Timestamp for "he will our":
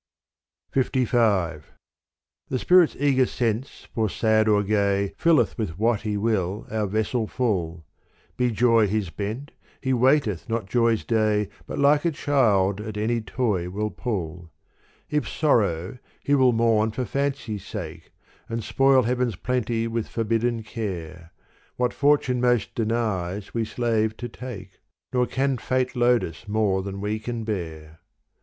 6.01-6.87